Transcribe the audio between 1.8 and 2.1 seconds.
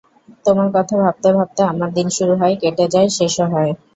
দিন